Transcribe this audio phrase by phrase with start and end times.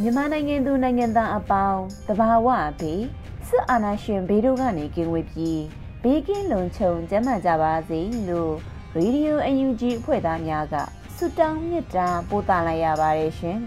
[0.00, 2.48] မြန်မာနိုင်ငံသူနိုင်ငံသားအပေါင်းတဘာဝ
[2.80, 3.04] ဘေး
[3.48, 5.62] စစ်အာဏာရှင်ဘေးတို့ကနေကင်းဝေးပြီး
[6.02, 8.52] ဘေးကင်းလုံခြုံကျန်းမာကြပါစေလို့
[8.94, 10.74] ရေဒီယိုအယူဂျီအဖွဲ့သားများက
[11.16, 13.58] ဆုတောင်းမြတ်တာပို့သလိုက်ရပါတယ်ရှင်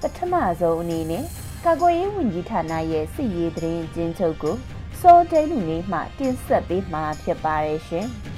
[0.00, 1.24] ပထမဆုံးအနေနဲ့
[1.64, 4.56] ကာကွယ်ရေးဝန်ကြီးဌာနရဲ့စစ်ရေးသတင်းကျဉ်းချုပ်ကို
[5.00, 8.08] စောတဲလူလေးမှတင်ဆက်ပေးမှာဖြစ်ပါတယ်ရှင်။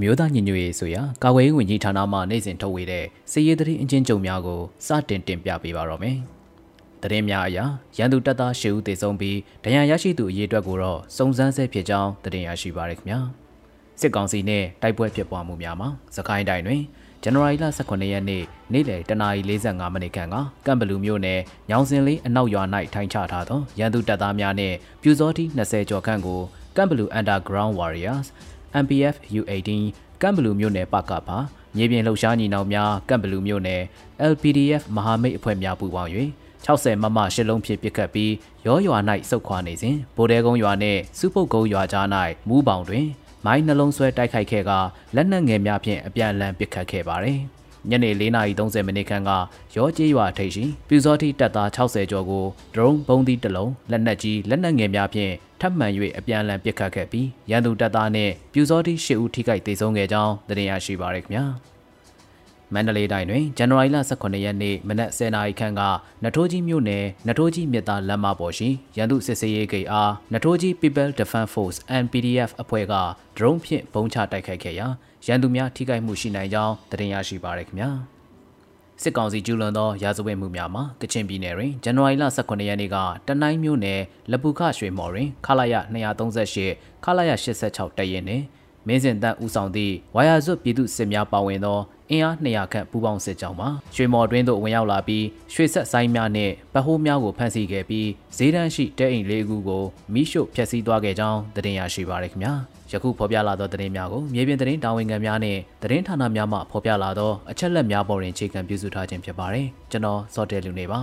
[0.00, 6.16] အမျိုးသားညီညွတ်ရေးဆိုရာကာကွယ်ရေးဝန်ကြီးဌာနမှနိုင်စဉ်ထုတ်ဝေတဲ့စစ်ရေးသတင်းအချင်းချုပ်များကိုစတင်တင်ပြပေးပါတော့မယ်။
[7.02, 7.58] သတင်းများအရ
[7.96, 13.20] ရန်သူတပ်သား၈ဦးသေဆုံးပြီးဒဏ်ရာရရှိသူအရေအတွက်ကိုတော့စုံစမ်းဆဲဖြစ်ကြောင်းသတင်းရရှိပါရခင်ဗျာ။
[14.00, 16.82] စစ်ကောင်စီနဲ့တိုက်ပွဲဖြစ်ပွားမှုများမှာစကိုင်းတိုင်းတွင်
[17.22, 22.62] ဇန်နဝါရီလ18ရက်နေ့နေ့လယ်တနာရီ45မိနစ်ခန့်ကကမ်ဘလူမြို့နယ်ညောင်စင်လေးအနောက်ရွာ၌
[22.94, 26.40] ထိုင်ချထားသောရန်သူတပ်သားများနှင့်ပြူစောတိ20ကျော်ခန့်ကို
[26.76, 28.28] ကမ်ဘလူ Underground Warriors
[28.82, 29.70] MPF U18
[30.22, 31.38] ကမ်ဘလူမြို့နယ်ပကပါ
[31.76, 33.82] မြေပြင်လှုပ်ရှားညီနောင်များကမ်ဘလူမြို့နယ်
[34.32, 36.10] LPDF မဟာမိတ်အဖွဲ့များပူးပေါင်း၍
[36.66, 38.32] 60မမရှစ်လုံးဖြင့်ပစ်ခတ်ပြီး
[38.66, 38.98] ရောရွာ၌
[39.30, 42.06] စုတ်ခွာနေစဉ်ဗိုလ်တဲကုန်းရွာနှင့်စုပုတ်ကုန်းရွာကြား၌
[42.48, 43.06] မူးပေါင်တွင်
[43.46, 44.70] မိုင်းနှလုံးဆွဲတိုက်ခိုက်ခဲ့က
[45.14, 47.40] လက်နက်ငယ်များဖြင့်အပြန်အလှန်ပစ်ခတ်ခဲ့ပါတယ်။
[47.90, 49.30] ညနေ4:30မိနစ်ခန့်က
[49.74, 55.86] ရောကျေးရွာထိပ်ရှိပြူစောတိတပ်သား60ကျော်ကိုဒရုန်းဘုံးသီးတစ်လုံးလက်နက်ကြီးလက်နက်ငယ်များဖြင့်ထပ်မံ၍
[56.18, 61.46] အပြန်အလှန်ပစ်ခတ်ခဲ့ပြီးရန်သူတပ်သားနှင့်ပြူစောတိ10ဦးထိခိုက်ဒေဆုံးခဲ့ကြောင်းသိရရှိပါရခင်ဗျာ။
[62.74, 65.82] မန္တလေးတိုင်းတွင်ဇန်နဝါရီလ18ရက်နေ့မနက်10:00နာရီခန့်က
[66.24, 72.94] နထိုးကြီးမြို့နယ်နထိုးကြီးမြစ်သားလမ်းမပေါ်ရှိရန်သူစစ်စေးရေးဂိတ်အားနထိုးကြီး People Defense Force and PDF အဖွဲ့က
[73.36, 74.86] ဒရုန်းဖြင့်ပုံချတိုက်ခိုက်ခဲ့ရာ
[75.26, 77.90] ရန်သူများထိခိုက်မှုရှိနိုင်ကြောင်းသတင်းရရှိပါရခင်ဗျာ
[79.02, 84.00] စစ်ကောင်စီကျူးလွန်သောရာဇဝတ်မှုများမှာကချင်ပြည်နယ်တွင်ဇန်နဝါရီလ18ရက်နေ့ကတနိုင်းမြို့နယ်
[84.30, 85.74] လပူခရွှေမော်တွင်ခလာရ
[86.38, 87.30] 238ခလာရ
[87.66, 88.44] 86တရင်နှင့်
[88.86, 91.78] မင်းစင်တပ်ဦးဆောင်သည့်ဝါယာဇွတ်ပြည်သူစစ်များပါဝင်သော
[92.12, 99.84] အင်အား200ခန့်ပူးပေါင်းစစ်ကြောင်းမှာရွှေမော်တွင်းသို့ဝင်ရောက်လာပြီးရွှေဆက်ဆိုင်များနှင့်ပဟိုးများကိုဖမ်းဆီးခဲ့ပြီးဈေးတန်းရှိတဲအိမ်လေးခုကို
[100.14, 102.54] မိရှို့ဖျက်ဆီးသွားခဲ့ကြောင်းသတင်းရရှိပါရခင်ဗျာ
[102.90, 111.00] ယခုဖော်ပြလာသောသတင်းများကိုမြေပြင်သတင်းတာဝန်ခံများနှင့်သတင်းဌာနများမှဖော်ပြလာသောအချက်အလက်များပေါ်တွင်အခြေခံပြုစုထားခြင်းဖြစ်ပါတယ်ကျွန်တော်စောတဲလူနေပါ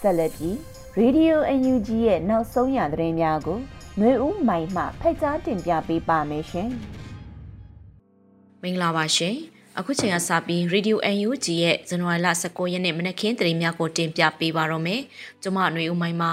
[0.00, 0.54] ဆက်လက်ပြီး
[1.00, 3.58] Radio UNG ရဲ့နောက်ဆုံးရသတင်းများကို
[3.98, 6.68] ຫນွေဦးမိုင်မှဖက်ကြားတင်ပြပေးပါမယ်ရှင်။
[8.62, 9.34] မင်္ဂလာပါရှင်။
[9.78, 15.00] အခုချိန်ကစပြီး Radio UNG ရဲ့ဇန်နဝါရီလ19ရက်နေ့မနက်ခင်းသတင်းများကိုတင်ပြပေးပါတော့မယ်။
[15.42, 16.32] ကျွန်မຫນွေဦးမိုင်မှာ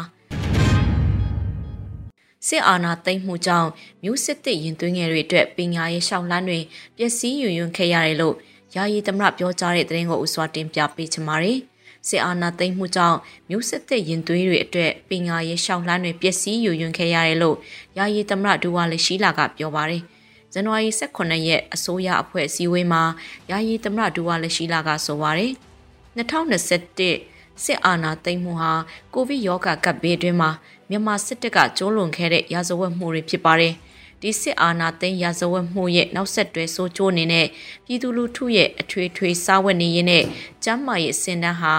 [2.47, 3.69] စစ်အာဏာသိမ်းမှုကြောင့်
[4.03, 6.59] မြို့စစ်တစ်ရင်သွင်းငယ်တွေအတွက်ပညာရေးရှောက်လန်းတွေ
[6.97, 8.35] ပျက်စီးယွံယွံခဲ့ရတယ်လို့
[8.75, 11.59] ယာယီသမရပြောကြားတဲ့သတင်းကိုဥစွာတင်ပြပေးချင်ပါတယ်။
[12.09, 13.19] စစ်အာဏာသိမ်းမှုကြောင့်
[13.49, 17.56] မြို့စစ်သက်ရင်သွေးတွေအတွက်ပင်ညာရေးရှောင်းလှမ်းတွေပျက်စီးယူယွန်ခဲ့ရတယ်လို့
[17.99, 20.03] ယာယီသမရဒူဝါလရှိလာကပြောပါတယ်။
[20.53, 23.03] ဇန်နဝါရီ18ရက်အစိုးရအဖွဲ့အစည်းအဝေးမှာ
[23.50, 25.53] ယာယီသမရဒူဝါလရှိလာကဆိုပါတယ်။
[26.17, 28.73] 2021စစ်အာဏာသိမ်းမှုဟာ
[29.14, 30.50] ကိုဗစ်ရောဂါကပ်ဘေးတွင်မှာ
[30.91, 33.75] မြန်မာစစ်တပ်ကကျိုးလွန်ခဲ့တဲ့ရာဇဝတ်မှုတွေဖြစ်ပါတယ်။
[34.22, 37.46] ဒီစစ်အာဏာသိမ်းရာဇဝတ်မှုရဲ့နောက်ဆက်တွဲဆိုးကျိုးအနေနဲ့
[37.84, 40.24] ပြည်သူလူထုရဲ့အထွေထွေစားဝတ်နေရေးနဲ့
[40.64, 41.74] ကျန်းမာရေးအဆင့်တန်းဟာ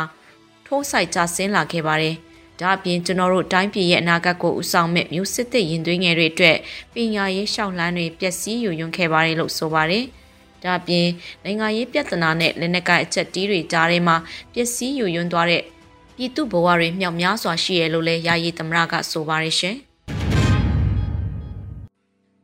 [0.65, 2.15] ထိုးဆိုင်ကြဆင်းလာခဲ့ပါတယ်။
[2.59, 6.57] ဒါအပြင်ကျွန်တော်တို့တိုင်းပြည်ရဲ့အနာဂတ်ကိုဦးဆောင်မဲ့မျိုးစစ်သစ်ရင်သွေးငယ်တွေအတွက်
[6.93, 10.03] ပညာရေးရှောက်လန်းတွေပျက်စီးယူယွန်းခဲ့ပါတယ်လို့ဆိုပါတယ်။
[10.63, 11.07] ဒါအပြင်
[11.43, 14.15] နိုင်ငံရေးပြဿနာနဲ့လက်နက်ကိုင်အချက်တီးတွေကြားထဲမှာ
[14.53, 15.63] ပျက်စီးယူယွန်းသွားတဲ့
[16.17, 19.77] ပြည်သူဘဝတွေမြောက်များစွာရှိရလို့လဲယာယီသမရကဆိုပါတယ်ရှင်။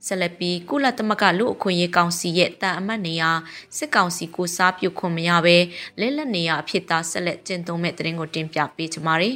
[0.08, 3.32] ဆက်လက်ပြီးကုလသမဂ္ဂလူအခွင့်ရေးကောင်စီရဲ့တာအမတ်နေရာ
[3.78, 5.58] စစ်ကောင်စီကိုစားပြုခွင့်မရဘဲ
[6.00, 9.36] လဲလက်နေရာအဖြစ်သားဆက်လက်ကျင့်သုံးမဲ့တရင်ကိုတင်ပြပေးချင်ပါတယ်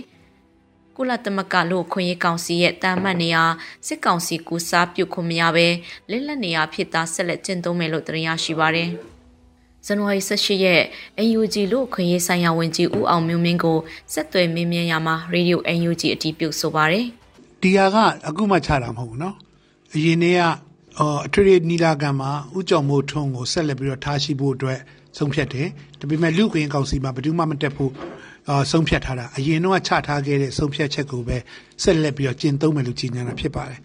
[0.96, 3.44] ကုလသမဂ္ဂလူအခွင့်ရေးကောင်စီရဲ့တာမတ်နေရာ
[3.88, 5.68] စစ်ကောင်စီကိုစားပြုခွင့်မရဘဲ
[6.12, 8.90] လဲလက်နေရာဖြစ်သားဆက်လက်ကျင့်သုံးမယ်လို့တရင်ရရှိပါတယ်
[9.86, 10.84] ဇန်နဝါရီ18ရက်
[11.38, 13.78] UNG လို့ခွင့်ရေးဆိုင်ရာဝန်ကြီးဦးအောင်မျိုးမင်းကို
[14.14, 17.06] ဆက်သွယ်မေးမြန်းရမှာရေဒီယို UNG အတီးပြုတ်ဆိုပါရယ်။
[17.62, 17.98] ဒီဟာက
[18.28, 19.47] အခုမှခြားတာမဟုတ်ဘူးနော်
[19.96, 20.42] အရင်နေ့က
[21.26, 24.80] အထွေထွေနီလာခံမှာဥကြောင်မိုးထွန်းကိုဆက်လက်ပြီးတော့ထားရှိဖို့အတွက်
[25.18, 25.68] ဆုံးဖြတ်တယ်။
[26.00, 27.92] ဒါပေမဲ့လူ့ခွင့်ကောင်စီမှာဘယ်သူမှမတက်ဖို့
[28.50, 31.38] အာဆုံးဖြတ်ထားတာအရင်တော့ချထားခဲ့တဲ့ဆုံးဖြတ်ချက်ကိုပဲ
[31.84, 33.80] ဆက်လက်ပြီးတော့ကျင့်သုံးမယ်လို့ကြေညာတာဖြစ်ပါတယ်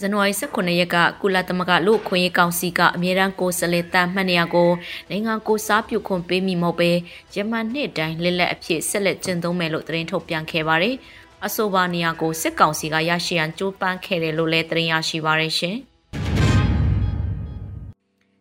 [0.00, 4.70] ဇန်နဝါရီ18ရက်ကကုလသမဂ္ဂလူ့ခွင့်ရေးကောင်စီကအမြဲတမ်းကိုယ်စားလှယ်တမ်းမှတ်နေရကို
[5.10, 6.90] နိုင်ငံကိုစားပြုခွင့်ပေးမိမဟုတ်ပဲ
[7.34, 10.94] ယမန်နှစ်တိုင်းလက်လက်အဖြစ်ဆက်လက်ကျင့်သုံးမယ်လို့သတင်းထုတ်ပြန်ခဲ့ပါတယ်။
[11.44, 15.76] အဆိုပါနေရာကိုစစ်ကောင်စီကရရှိရန်ကြိုးပမ်းခဲ့တယ်လို့လည်းသတင်းရရှိပါရရှင်။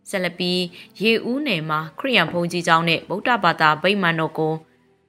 [0.09, 0.61] ဆက်လက်ပြီး
[1.01, 4.53] ရေဦးနယ်မှာခရိယန်ဘုံကြီးကျောင်းနဲ့ဗုဒ္ဓဘာသာဗိမာန်တော်ကို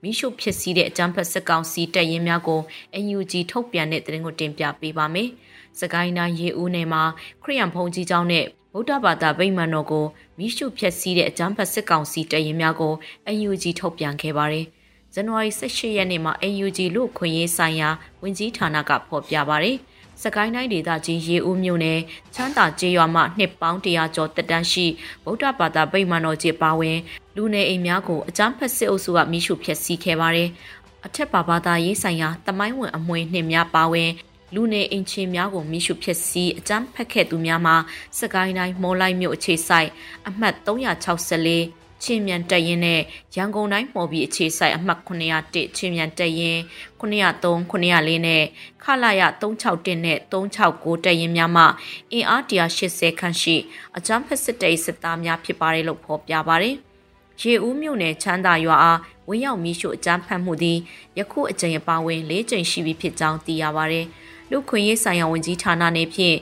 [0.03, 2.61] မိရှုဖြစ်စည်းတဲ့အကြမ်းဖက်စစ်ကောင်စီတပ်ရင်းများကို
[3.05, 5.29] NUG ထုတ်ပြန်တဲ့သတင်းကိုတင်ပြပေးပါမယ်။
[5.81, 7.03] စကိုင်းတိုင်းရေဦးနယ်မှာ
[7.43, 10.05] ခရိယန်ဘုံကြီးကျောင်းနဲ့ဗုဒ္ဓဘာသာဗိမာန်တော်ကို
[10.39, 12.93] မိရှုဖြစ်စည်းတဲ့အကြမ်းဖက်စစ်ကောင်စီတပ်ရင်းများကို
[13.37, 14.67] NUG ထုတ်ပြန်ခဲ့ပါတယ်။
[15.19, 17.89] ဇန်နဝါရီ18ရက်နေ့မှာ NUG လို့ခွင့်ရေးဆိုင်ရာ
[18.23, 19.77] ဝန်ကြီးဌာနကဖော်ပြပါတယ်။
[20.23, 22.01] စကိုင်းတိုင်းဒေသကြီးရေဦးမြို့နယ်
[22.35, 24.87] ချမ်းသာကျေးရွာမှနှစ်ပေါင်း100ကျော်တက်တန်းရှိ
[25.25, 26.99] ဗုဒ္ဓဘာသာဗိမာန်တော်ကြီးပါဝင်
[27.37, 30.49] လူနေအိမ်များကိုအကြမ်းဖက်စစ်အုပ်စုကမိရှုဖျက်ဆီးခဲ့ပါတယ်။
[31.07, 34.11] အထက်ဘာဘာသာရေးဆိုင်ရာတမိုင်းဝင်အမွေနှင့်များပါဝင်
[34.55, 37.77] လူနေအိမ်ချေများကိုမိရှုဖြစ်စီအကြမ်းဖက်ခဲ့သူများမှာ
[38.19, 39.89] စကိုင်းတိုင်းမော်လိုက်မြို့အခြေဆိုင်
[40.29, 43.01] အမှတ်364 ချင်းမြန်တက်ရင်နဲ့
[43.37, 46.59] ရန်ကုန်တိုင်းမော်ဘီအခြေဆိုင်အမှတ်901ချင်းမြန်တက်ရင်
[47.01, 48.43] 903 904နဲ့
[48.83, 51.65] ခလာရ361နဲ့369တက်ရင်များမှ
[52.13, 53.57] အင်အား180ခန့်ရှိ
[53.97, 56.75] အကြမ်းဖက်စစ်တပ်စစ်သားများဖြစ်ပါတယ်လို့ဖော်ပြပါတယ်။
[57.41, 58.99] ရေဦးမြို့နယ်ချမ်းသာရွာအား
[59.29, 60.79] ဝင်းရောက်မီးရှို့အကြမ်းဖက်မှုသည်
[61.19, 64.07] ယခုအကြိမ်အပါဝင်၄ကြိမ်ရှိပြီဖြစ်ကြောင်းသိရပါတယ်။
[64.51, 66.37] လူခွင့်ရေးဆိုင်ရာဝန်ကြီးဌာနနေဖြင့်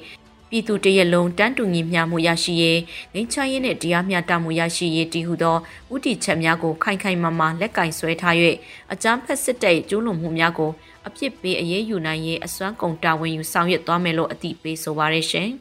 [0.55, 2.81] ပြည်သူတရက်လုံးတန်းတူညီမျှမှုရရှိရေး
[3.15, 5.57] ငင်းချရေးနှင့်တရားမျှတမှုရရှိရေးတည်ဟုသော
[5.95, 8.35] ဥတီချက်များကိုခိုင်ခိုင်မာမာလက်ကင်ဆွဲထား၍
[8.93, 10.71] အကြမ်းဖက်စစ်တပ်ကျူးလွန်မှုများကို
[11.07, 15.49] အပြစ်ပေးအရေးယူနိုင်ရေးအစွမ်းကုန်တာဝန်ယူဆောင်ရွက်သွားမယ်လို့အသိပေးဆိုပါရရှင်။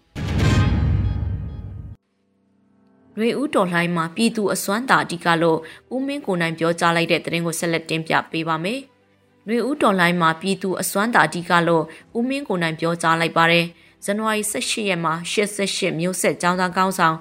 [3.17, 5.59] ရွေဦးတော်လှိုင်းမှာပြည်သူအစွမ်းတာအဓိကလို့
[5.95, 8.79] ဦးမင်းကိုနိုင်ပြောကြားလိုက်တဲ့သတင်းကိုဆက်လက်တင်ပြပေးပါမယ်။
[9.49, 11.83] ရွေဦးတော်လှိုင်းမှာပြည်သူအစွမ်းတာအဓိကလို့
[12.17, 13.67] ဦးမင်းကိုနိုင်ပြောကြားလိုက်ပါတယ်။
[14.05, 17.15] ဇန်နဝါရီ18ရက်မှာ88မျိုးဆက်ចောင်းသားကောင်းဆောင်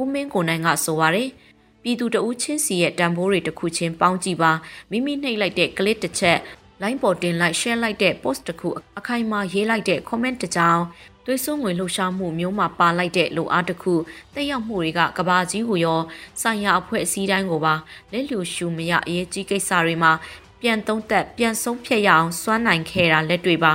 [0.00, 1.30] ဦးမင်းကိုနိုင်ကဆိုပါရယ်
[1.82, 4.52] ပြည်သူတဦးချင်းစီရဲ့တန်ဖိုးတွေတစ်ခုချင်းပေါင်းကြည့်ပါ
[4.90, 6.38] မိမိနှိပ်လိုက်တဲ့ကလစ်တစ်ချက်
[6.82, 8.68] line ပေါ်တင်လိုက် share လိုက်တဲ့ post တစ်ခု
[8.98, 10.82] အခိုင်အမာရေးလိုက်တဲ့ comment တစ်ကြောင်း
[11.24, 13.94] သွေးစွန်းငွေလှူရှားမှုမျိုးမှာပါလိုက်တဲ့လိုအားတစ်ခု
[14.34, 16.00] တက်ရောက်မှုတွေကကဘာကြီးကိုရော
[16.40, 17.74] ဆိုင်ရာအဖွဲ့အစည်းတိုင်းကိုပါ
[18.12, 20.12] လက်လျူရှူမရအရေးကြီးကိစ္စတွေမှာ
[20.60, 23.72] ပြန်သုံးသက်ပြန်ဆုံးဖြတ်ရအောင်စွမ်းနိုင်ခဲ့တာလက်တွေပါ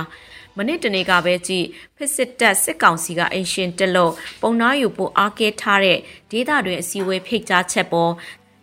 [0.56, 1.66] မနစ်တနေ့ကပဲကြည့်
[1.96, 4.12] ဖစ်စစ်တပ်စစ်ကောင်စီကအင်ရှင်တက်လို့
[4.42, 5.98] ပုံနာယူဖို့အားကဲထားတဲ့
[6.30, 8.12] ဒေသတွင်အစည်းအဝေးဖိတ်ကြားချက်ပေါ်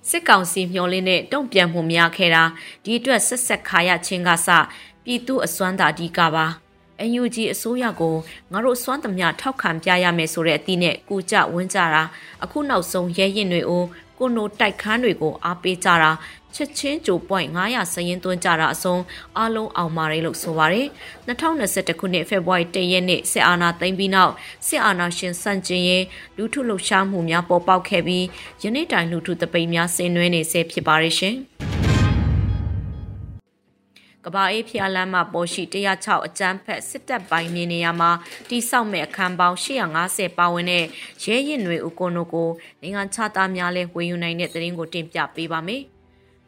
[0.09, 2.43] စစ်ကောင်စီမျှော်လင့်တဲ့တုံ့ပြန်မှုများခဲ့တာ
[2.83, 4.47] ဒီအတွက်ဆက်ဆက်ခါရချင်းကစ
[5.03, 6.45] ပြည်သူအစွမ်းသာအဓိကပါ
[7.09, 8.15] NUG အစိုးရကို
[8.51, 12.03] ငါတို့စွမ်းသမျှထောက်ခံပြရမယ်ဆိုတဲ့အသည့်နဲ့ကူကြဝန်းကြတာ
[12.43, 13.83] အခုနောက်ဆုံးရဲရင်တွေကို
[14.19, 16.11] ကိုနိုတိုက်ခန်းတွေကိုအားပေးကြတာ
[16.55, 18.95] ချက်ချင်းကြို point 900စရင်သွင်းကြတာအစုံ
[19.39, 20.87] အလုံးအောင်ပါတယ်လို့ဆိုပါတယ်
[21.27, 24.33] 2021ခုနှစ်ဖေဖော်ဝါရီ1ရက်နေ့စစ်အာဏာသိမ်းပြီးနောက်
[24.67, 26.05] စစ်အာဏာရှင်စန့်ကျင်ရေး
[26.37, 28.25] လူထုလှုပ်ရှားမှုများပေါ်ပေါက်ခဲ့ပြီး
[28.63, 31.35] ယနေ့တိုင်လူထုတပိန်များဆင်နွှဲနေဆဲဖြစ်ပါတယ်ရှင်
[34.25, 38.11] ကဘာအေးဖျားလမ်းမှာပေါ်ရှိ106အကျန်းဖက်စစ်တပ်ပိုင်းမြေနေရာမှာ
[38.49, 40.85] တိဆောက်မဲ့အခန်းပေါင်း850ပါဝင်တဲ့
[41.23, 42.49] ရဲရင်တွေဦးကိုနိုကို
[42.81, 45.83] နိုင်ငံခြားသားများလဲဝေယူနိုင်တဲ့သတင်းကိုတင်ပြပေးပါမယ်။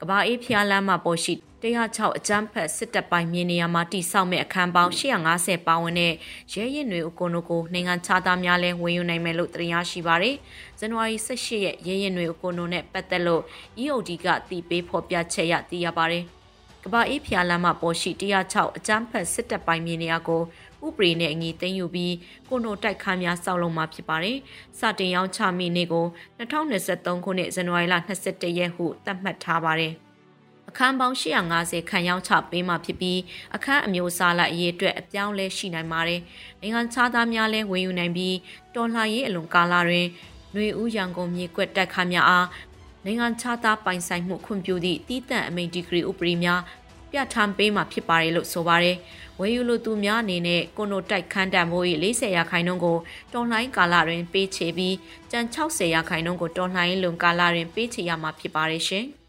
[0.03, 4.91] ကဘာအေးဖျားလမ်းမှာပေါ်ရှိ106အကြမ်းဖက်စစ်တပ်ပိုင်းမြေနေရာမှာတိစောက်မဲ့အခန်းပေါင်း
[5.29, 6.13] 850ပါဝင်တဲ့
[6.53, 10.36] ရဲရင်တွေအကုန်လုံးကိုနိုင်ငံခြားသားများလဲဝင်ယူနိုင်မယ်လို့တင်ရရှိပါတယ်။
[10.79, 13.43] ဇန်နဝါရီ18ရက်ရဲရင်တွေအကုန်လုံးနဲ့ပတ်သက်လို့
[13.84, 16.25] EOD ကတည်ပေးဖော်ပြချက်ရသိရပါတယ်။
[16.83, 20.41] ကဘာအေးဖျားလမ်းမှာပေါ်ရှိ106အကြမ်းဖက်စစ်တပ်ပိုင်းမြေနေရာကို
[20.85, 22.15] ဥပဒေနဲ့အညီသိမ်းယူပြီး
[22.50, 24.38] ကိုနိုတိုက်ခန်းများစောက်လုံးမှာဖြစ်ပါတယ်။
[24.79, 26.05] စတင်ရောင်းချမိနေ့ကို
[26.39, 29.93] 2023ခုနှစ်ဇန်နဝါရီလ22ရက်ဟုသတ်မှတ်ထားပါတယ်။
[30.69, 33.19] အခန်းပေါင်း850ခန်းရောင်းချပေးမှဖြစ်ပြီး
[33.55, 36.21] အခန်းအမျိုးအစားလိုက်အရေးအတွက်အပြောင်းလဲရှိနိုင်ပါတယ်။
[36.61, 38.35] နိုင်ငံခြားသားများလည်းဝင်ယူနိုင်ပြီး
[38.75, 40.07] တော်လှန်ရေးအလွန်ကာလတွင်
[40.53, 42.47] ຫນွေဦးရန်ကုန်မြေကွက်တက်ခါများအား
[43.05, 46.62] နိုင်ငံခြားသားပိုင်ဆိုင်မှုခွင့်ပြုသည့်တည်တံ့အမိန့်ဒီဂရီဥပဒေများ
[47.12, 48.98] ပြဋ္ဌာန်းပေးမှာဖြစ်ပါတယ်လို့ဆိုပါတယ်။
[49.39, 52.98] ဝယ်ယူလိုသူများအနေနဲ့ကွန်ဒိုတိုက်ခန်းတန်ဖိုး၏40ရာခိုင်နှုန်းကို
[53.34, 54.96] တော်လှန်ကာလတွင်ပေးချေပြီး
[55.31, 59.05] ကျန်60ရာခိုင်နှုန်းကိုတော်လှန်လွန်ကာလတွင်ပေးချေရမှာဖြစ်ပါတယ်ရှင်။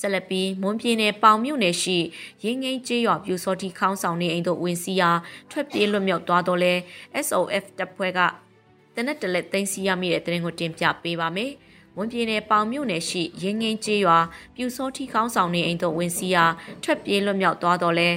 [0.00, 1.98] ဆက်လက်ပြီးမွန်ပြည်နယ်ပေါင်မြို့နယ်ရှိ
[2.44, 5.10] ရင်းငိမ့်ကျေးရွာပြူစောတိခေါင်းဆောင်နေအိမ်တို့ဝင်စီရာ
[5.50, 6.74] ထွက်ပြေးလွတ်မြောက်သွားတော့လဲ
[7.26, 8.20] SOF တပ်ဖွဲ့က
[8.96, 11.52] တနက်တလက်သိမ်းစီရမိတဲ့တဲ့ရင်ကိုတင်ပြပေးပါမယ်။
[11.98, 14.18] ဝန်ပြည်နယ်ပေါင်မြို့နယ်ရှိရင်းငိမ့်ကျေးရွာ
[14.54, 16.44] ပြူစောတိခေါင်းဆောင်နေအိမ်တို့ဝင်စီရာ
[16.82, 18.08] ထွက်ပြေးလွတ်မြောက်သွားတော့လဲ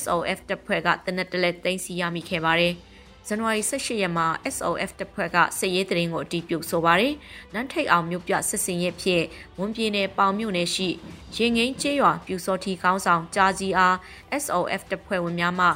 [0.00, 2.74] SOF တပ်ဖွဲ့ကတနက်တလက်သိမ်းစီရမိခဲ့ပါတယ်။
[3.26, 7.14] ဇန်နဝါရီ18ရက်မှာ SOF တပ်ဖွဲ့ကစစ်ရေးတရင်ကိုအတီးပြုတ်ဆိုပါတယ်။
[7.54, 9.22] နန်းထိတ်အောင်မြို့ပြစစ်စင်ရဲ့ဖြစ်
[9.58, 10.88] ဝန်ပြည်နယ်ပေါင်မြို့နယ်ရှိ
[11.36, 13.94] ရင်ငိမ့်ကျေးရွာပြူစောထီကောင်းဆောင်ကြာကြီးအား
[14.42, 15.66] SOF တပ်ဖွဲ့ဝင်များမှ၎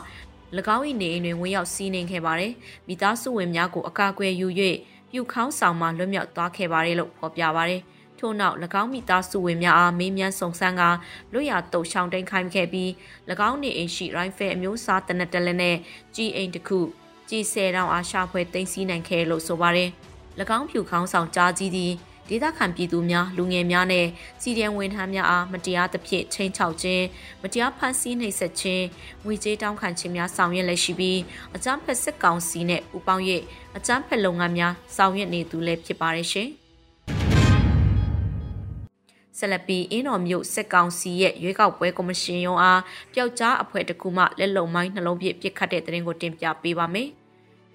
[0.74, 2.52] င်း၏နေအိမ်တွင်ဝင်ရောက်စီးနှင်ခဲ့ပါတယ်။
[2.88, 4.48] မိသားစုဝင်များကိုအကာအကွယ်ယူ၍
[5.10, 7.80] ပြူခေါင်းဆောင်မှလွတ်မြောက်သွားခဲ့ပါတယ်လို့ဖော်ပြပါတယ်။
[8.18, 10.82] ထို့နောက်၎င်းမိသားစုဝင်များအားမေးမြန်းစုံစမ်းက
[11.32, 12.88] လွတ်ရတုတ်ရှောင်းတိန်ခိုင်းခဲ့ပြီး၎
[13.48, 15.76] င်းနေအိမ်ရှိရိုင်ဖယ်အမျိုးအစားတနက်တလက်နဲ့
[16.14, 16.80] ကြီးအိမ်တစ်ခု
[17.28, 19.90] ကြည်ဆယ်တောင်အားရှာဖွေသိမ်းဆည်းနိုင်ခဲ့လို့ဆိုပါတယ်။၎
[20.58, 21.92] င်းဖြူခေါင်းဆောင်ကြားကြီးသည်
[22.32, 24.06] ဒေသခံပြည်သူများလူငယ်များနဲ့
[24.42, 27.04] စီဒီအန်ဝန်ထမ်းများအားမတရားသဖြင့်ချိန်ချောက်ခြင်း
[27.42, 28.84] မတရားဖန်ဆီးနှိပ်စက်ခြင်း
[29.24, 31.18] ငွေကြေးတောင်းခံခြင်းများဆောင်ရွက်လက်ရှိပြီး
[31.56, 33.24] အကြမ်းဖက်စစ်ကောင်စီနဲ့ပူးပေါင်း၍
[33.76, 36.48] အကြမ်းဖက်လုပ်ငန်းများဆောင်ရွက်နေသူလည်းဖြစ်ပါတယ်ရှင်။
[39.38, 42.80] ဆက်လက်ပြီးအင်းတော်မြို့စစ်ကောင်စီရဲ့ရွေးကောက်ပွဲကော်မရှင်ရုံးအား
[43.14, 47.10] ပျောက်ကြားအဖွဲ့တစ်ခုမှလက်လုံမိုင်းနှလုံးပြစ်ပစ်ခတ်တဲ့တဲ့ရင်ကိုတင်ပြပေးပါမယ်။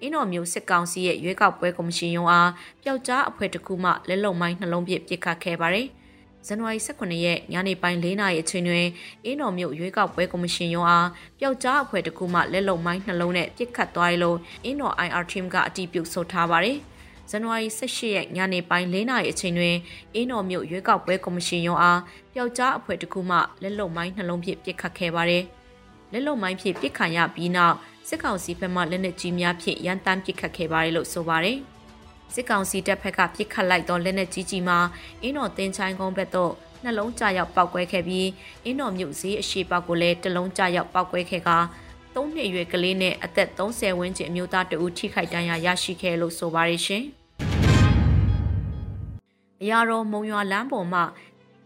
[0.00, 2.50] အင်းတော်မျိုးစစ်ကောင်စီရဲ့ရွေးကောက်ပွဲကော်မရှင်ရုံးအား
[2.82, 5.86] ပျောက်ကြားအဖွဲ့တစ်ခုမှလက်လုံမိုင်းနှလုံးပြစ်ပစ်ခတ်ခဲ့ပါတယ်။
[6.46, 8.86] ဇန်နဝါရီ18ရက်ညနေပိုင်း4နာရီအချိန်တွင်
[9.24, 16.76] အင်းတော်မြို့ရွေးကောက်ပွဲကော်မရှင်ရုံးအားပျောက်ကြားအဖွဲ့တစ်ခုမှလက်လုံမိုင်းနှလုံးနဲ့ပစ်ခတ်သွားရလို့အင်းတော် IR team ကအတည်ပြုဆိုထားပါတယ်။
[17.30, 19.76] ဇန်နဝါရီ18ရက်ညနေပိုင်း4နာရီအချိန်တွင်
[20.14, 22.00] အင်းတော်မြို့ရွေးကောက်ပွဲကော်မရှင်ရုံးအား
[22.34, 25.44] ပျောက်ကြားအဖွဲ့တစ်ခုမှလက်လုံမိုင်းနှလုံးဖြင့်ပစ်ခတ်ခဲ့ပါတယ်။
[26.12, 27.76] လက်လုံမိုင်းဖြင့်ပစ်ခတ်ရပြီးနောက်
[28.08, 31.58] စစ်ကောင်စီဘက်မှလက်နက်ကြီးများဖြင့်ရန်တမ်းပစ်ခတ်ခဲ့ပါတယ်လို့ဆိုပါတယ်။
[32.34, 34.78] စစ်ကောင်စီတပ်ဖက်ကပစ်ခတ်လိုက်သောလက်နက်ကြီးကြီးမှာ
[35.22, 36.52] အင်းတော်တင်ချိုင်းကုန်းဘက်သို့
[36.84, 38.28] နှလုံးကျရောက်ပောက်ကွဲခဲ့ပြီး
[38.64, 41.50] အင်းတော်မြို့ဈေးအရှိပေါက်ကိုလည်းတလုံးကျရောက်ပောက်ကွဲခဲ့က
[42.14, 47.04] သုံးနှစ်အရွယ်ကလေးနဲ့အသက်30ဝန်းကျင်အမျိုးသားတဦးထိခိုက်ဒဏ်ရာရရှိခဲ့လို့ဆိုပါရရှင်။
[49.62, 51.04] အရာတော်မုံရွာလမ်းပေါ်မှာ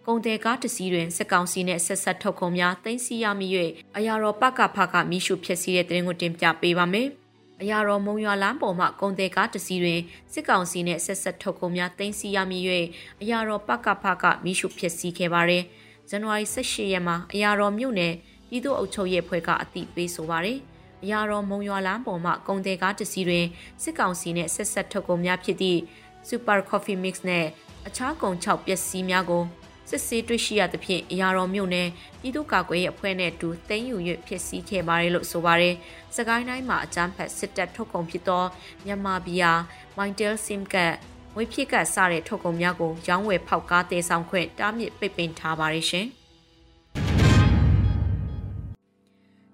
[0.07, 3.49] ကုန်တယ်ကားတစီးတွင်စစ်ကောင်စီနှင့်ဆက်ဆက်ထုတ်ကုန်များတင်စီရမိ၍
[3.97, 7.09] အရာတော်ပကဖကမိရှုဖြစ်စီတဲ့တဲ့ကိုတင်ပြပေးပါမယ်။
[7.63, 10.01] အရာတော်မုံရွာလမ်းပေါ်မှာကုန်တယ်ကားတစီးတွင်
[10.33, 12.59] စစ်ကောင်စီနှင့်ဆက်ဆက်ထုတ်ကုန်များတင်စီရမိ၍
[13.23, 15.63] အရာတော်ပကဖကမိရှုဖြစ်စီခဲ့ပါတယ်။
[16.11, 18.15] ဇန်နဝါရီ18ရက်မှာအရာတော်မြို့နယ်
[18.49, 20.59] ပြည်သူ့အုပ်ချုပ်ရေးအဖွဲ့ကအသိပေးဆိုပါတယ်။
[21.03, 23.47] အရာတော်မုံရွာလမ်းပေါ်မှာကုန်တယ်ကားတစီးတွင်
[23.83, 25.81] စစ်ကောင်စီနှင့်ဆက်ဆက်ထုတ်ကုန်များဖြစ်သည့်
[26.29, 27.47] Super Coffee Mix နဲ့
[27.87, 29.45] အခြားကုန်၆ပျက်စီးများကို
[29.93, 31.89] စစ်ဆေးတွေ့ရှိရသဖြင့်အရာတော်မြို့နယ်
[32.21, 33.97] ပြည်သူ့ကာကွယ်ရေးအဖွဲ့နဲ့အတူသိမ်းယူ၍
[34.27, 35.75] ဖြစ်စည်းခဲ့ပါတယ်လို့ဆိုပါတယ်။
[36.17, 38.45] စကိုင်းတိုင်းမှာအကြမ်းဖက်စစ်တပ်ထုတ်ကုန်ဖြစ်သော
[38.85, 39.53] မြန်မာဘီယာ
[39.97, 40.95] မိုင်တယ်ဆင်ကတ်
[41.37, 46.07] ဝေဖြစ်ကစတဲ့ထုတ်ကုန်များကိုရောင်းဝယ်ဖောက်ကားတည်ဆောင်ခွင့်တားမြစ်ပိတ်ပင်ထားပါတယ်ရှင်။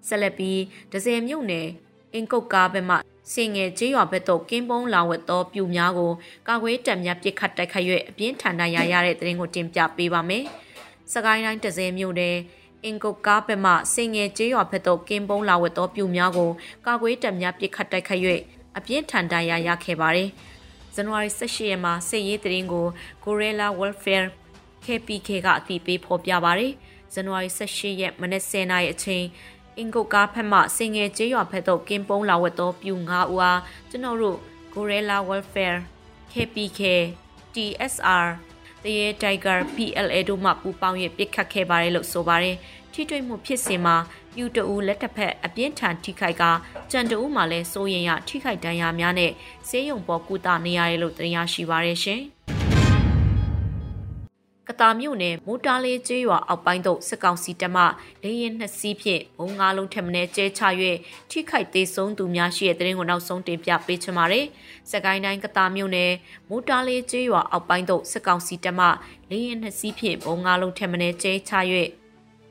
[0.07, 0.59] ဆက်လက်ပြီး
[0.91, 1.67] ဒဇယ်မြို့နယ်
[2.13, 2.95] အင်ကုတ်ကားဘက်မှ
[3.33, 6.11] စင်ငယ်ကျေးရွာဘက်သို့ကင်းပုံးလာဝတ်သောပြူများကို
[6.47, 10.43] ကာကွယ်တပ်များပစ်ခတ်တိုက်ခိုက်၍အပြင်းထန်ဒဏ်ရာရတဲ့တဲ့ရင်ကိုတင်ပြပေးပါမယ်။
[11.13, 12.37] စကိုင်းတိုင်းတစဲမြို့နယ်
[12.85, 16.49] အင်ကုတ်ကားဘက်မှစင်ငယ်ကျေးရွာဘက်သို့ကင်းပုံးလာဝတ်သောပြူများကို
[16.85, 18.23] ကာကွယ်တပ်များပစ်ခတ်တိုက်ခိုက်၍
[18.77, 20.29] အပြင်းထန်ဒဏ်ရာရခဲ့ပါတယ်။
[20.95, 22.85] ဇန်နဝါရီ18ရက်မှာစစ်ရေးတရင်ကို
[23.23, 24.27] Gorilla Welfare
[24.85, 26.73] KPK ကအတည်ပြုဖော်ပြပါတယ်။
[27.13, 29.25] ဇန်နဝါရီ18ရက်မနက်10:00နာရီအချိန်
[29.77, 33.59] အင်ကုတ်ကားဖက်မှစင်ငယ်ကျေးရွာဖက်သို့ကင်းပုံးလာဝတ်သောပြူ၅ဦးအား
[33.89, 34.37] ကျွန်တော်တို့
[34.73, 35.79] Gorilla Welfare
[36.33, 36.81] KPK
[37.53, 38.25] TSR
[38.83, 42.55] တရေ Tiger PLA တို့မှပူးပေါင်း၍ပစ်ခတ်ခဲ့ပါတယ်လို့ဆိုပါတယ်
[42.93, 43.95] ထိတွေ့မှုဖြစ်စဉ်မှာ
[44.35, 46.43] ပြူတအူလက်တစ်ဖက်အပြင်းထန်ထိခိုက်က
[46.91, 49.31] ကြံတအူမှလည်းစိုးရင်ရထိခိုက်ဒဏ်ရာများနဲ့
[49.69, 52.21] ဆေးရုံပေါ်ကုသနေရတယ်လို့သိရရှိပါရရှင်။
[54.69, 57.83] ကတာမြို့နယ်မိုးတားလေးကျေးရွာအောက်ပိုင်းသို့စစ်ကောင်စီတပ်မှ
[58.23, 60.61] လေရင်နှစ်စီးဖြင့်ဘုံငါးလုံးထက်မင်းကျဲချ၍
[61.31, 64.45] ထိခိုက်သေးဆုံးသူများရှိတဲ့တဲ့ရင်ကိုနောက်ဆုံးတင်ပြပေးချင်ပါတယ်။
[64.91, 66.11] စကိုင်းတိုင်းကတာမြို့နယ်
[66.49, 68.87] မိုးတားလေးကျေးရွာအောက်ပိုင်းသို့စစ်ကောင်စီတပ်မှ
[69.29, 71.53] လေရင်နှစ်စီးဖြင့်ဘုံငါးလုံးထက်မင်းကျဲချ၍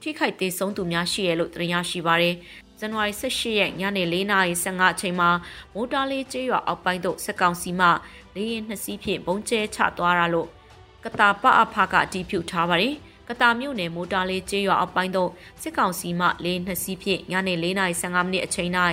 [0.03, 2.35] ထိခိုက်သေးဆုံးသူများရှိရလို့တင်ရရှိပါတယ်။
[2.79, 5.31] ဇန်နဝါရီ18ရက်ညနေ4:15အချိန်မှာ
[5.75, 7.89] မိုးတားလေးကျေးရွာအောက်ပိုင်းသို့စစ်ကောင်စီမှ
[8.35, 10.58] လေရင်နှစ်စီးဖြင့်ဘုံကျဲချသွားတာလို့
[11.05, 12.95] ကတာပအဖကအတီးဖြူထားပါတယ်။
[13.29, 15.31] ကတာမြို့နယ်မိုတာလေးကျေးရွာအောက်ပိုင်းသို့
[15.63, 18.71] စစ်ကောင်စီမှလေးနှစ်စီးဖြင့်ညနေ4:15မိနစ်အချိန်၌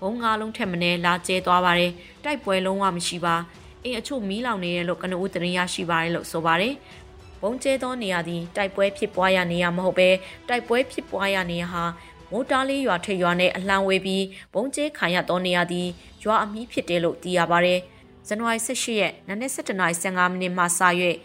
[0.00, 1.92] ဘုံငါလုံးထက်မင်းလာကျဲသွားပါတယ်။
[2.24, 3.34] တိုက်ပွဲလုံးဝမရှိပါ။
[3.84, 6.74] အင်းအချို့မီးလောင်နေတယ်လို့ကနဦးသတင်းရရှိပါတယ်လို့ဆိုပါတယ်။
[7.42, 10.10] ဘုံကျဲသောနေရာသည်တိုက်ပွဲဖြစ်ပွားရာနေရာမဟုတ်ဘဲ
[10.48, 11.84] တိုက်ပွဲဖြစ်ပွားရာနေရာဟာ
[12.30, 14.24] မိုးတားလေးရွာထိပ်ရွာနဲ့အလှမ်းဝေးပြီး
[14.54, 15.88] ဘုံကျဲခံရသောနေရာသည်
[16.24, 17.80] ရွာအမီးဖြစ်တယ်လို့သိရပါတယ်။
[18.28, 20.80] ဇန်နဝါရီ18ရက်နနက်7:15မိနစ်မှစ၍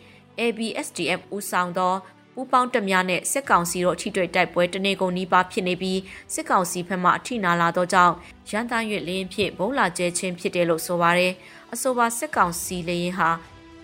[0.43, 1.93] ABSDF ဦးဆောင်သော
[2.33, 5.99] ပူးပေါင်းတပ်များနဲ့စစ်ကောင်စီတို့အထိတွေ့တိုက်ပွဲတနေကုန်နီးပါးဖြစ်နေပြီး
[6.33, 8.13] စစ်ကောင်စီဘက်မှအထိနာလာသောကြောင့်
[8.49, 11.33] ရန်တမ်းရွက်လင်းဖြစ်ဘုံလာကျဲခြင်းဖြစ်တယ်လို့ဆိုပါတယ်။
[11.73, 13.29] အဆိုပါစစ်ကောင်စီလေရင်ဟာ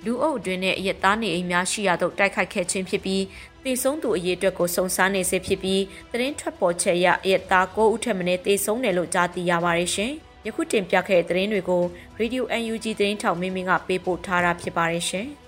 [0.06, 3.24] လူအုပ်အတွင်းနဲ့အရက်သားနေအိမ်များရှိရာသို့တိုက်ခိုက်ခဲ့ခြင်းဖြစ်ပြီး
[3.64, 5.82] တေဆုံးသူအရေးအတွက်ကိုစုံစမ်းနေစေဖြစ်ပြီး
[6.12, 10.12] သတင်းထွက်ပေါ်ချက်အရအရက်သား9ဦးထက်မနည်းတေဆုံးတယ်လို့ကြားသိရပါတယ်ရှင်။
[10.46, 11.84] ယခုတင်ပြခဲ့တဲ့သတင်းတွေကို
[12.20, 15.30] Radio UNG သတင်းထောက်မင်းမင်းကပေးပို့ထားတာဖြစ်ပါတယ်ရှင်။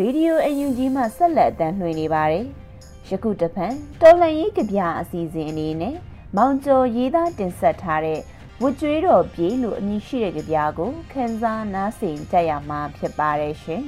[0.00, 2.44] Radio UNG မှဆက်လက်အသံလွှင့်နေပါတယ်။
[3.08, 5.96] ယခုတဖန်တော်လန်ရေးကြပြအစီအစဉ်အနေနဲ့
[6.36, 8.20] မောင်ကျော်ရေးသားတင်ဆက်ထားတဲ့
[8.62, 13.82] ဝတ်ကြွေးတော်ပြေးလို့အမည်ရှိတဲ့ကြပြကိုခန်းစားနားဆင်ကြရမှာဖြစ်ပါတယ်ရှင်။